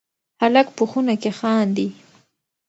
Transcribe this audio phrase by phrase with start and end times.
[0.41, 1.87] هلک په خونه کې خاندي.